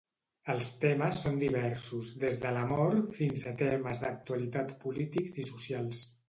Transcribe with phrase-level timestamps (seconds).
[0.51, 6.03] Els temes són diversos des de l'amor, fins a temes d'actualitat polítics i socials.